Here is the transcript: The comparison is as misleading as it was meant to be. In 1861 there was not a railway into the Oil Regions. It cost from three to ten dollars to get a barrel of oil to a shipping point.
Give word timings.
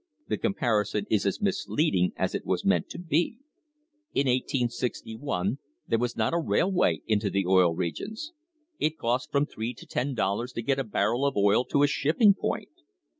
The 0.29 0.39
comparison 0.39 1.05
is 1.11 1.27
as 1.27 1.39
misleading 1.41 2.13
as 2.15 2.33
it 2.33 2.43
was 2.43 2.65
meant 2.65 2.89
to 2.89 2.97
be. 2.97 3.37
In 4.15 4.25
1861 4.25 5.59
there 5.87 5.99
was 5.99 6.17
not 6.17 6.33
a 6.33 6.39
railway 6.39 7.01
into 7.05 7.29
the 7.29 7.45
Oil 7.45 7.75
Regions. 7.75 8.31
It 8.79 8.97
cost 8.97 9.31
from 9.31 9.45
three 9.45 9.75
to 9.75 9.85
ten 9.85 10.15
dollars 10.15 10.53
to 10.53 10.63
get 10.63 10.79
a 10.79 10.83
barrel 10.83 11.23
of 11.23 11.37
oil 11.37 11.65
to 11.65 11.83
a 11.83 11.87
shipping 11.87 12.33
point. 12.33 12.69